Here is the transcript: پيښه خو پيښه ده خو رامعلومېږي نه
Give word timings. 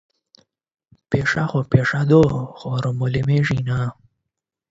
پيښه 1.09 1.43
خو 1.51 1.59
پيښه 1.71 2.01
ده 2.09 2.21
خو 2.57 2.69
رامعلومېږي 2.83 3.59
نه 3.67 3.79